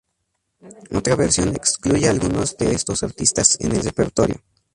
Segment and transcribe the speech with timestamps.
[0.95, 4.41] Otra versión excluye a algunos de estos artistas en el repertorio.